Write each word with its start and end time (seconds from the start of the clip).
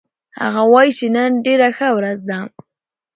هغه 0.41 0.61
وایي 0.73 0.91
چې 0.97 1.05
نن 1.15 1.31
ډېره 1.45 1.69
ښه 1.77 1.87
ورځ 1.97 2.19
ده 2.29 2.39